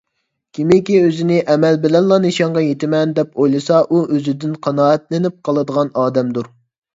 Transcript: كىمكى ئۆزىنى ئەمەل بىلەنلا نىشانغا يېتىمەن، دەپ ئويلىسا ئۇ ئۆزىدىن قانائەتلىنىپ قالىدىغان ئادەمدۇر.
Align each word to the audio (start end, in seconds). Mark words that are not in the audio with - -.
كىمكى 0.59 0.93
ئۆزىنى 1.01 1.35
ئەمەل 1.55 1.77
بىلەنلا 1.83 2.17
نىشانغا 2.23 2.63
يېتىمەن، 2.67 3.13
دەپ 3.19 3.37
ئويلىسا 3.45 3.83
ئۇ 3.85 4.01
ئۆزىدىن 4.17 4.57
قانائەتلىنىپ 4.69 5.39
قالىدىغان 5.51 5.95
ئادەمدۇر. 6.07 6.51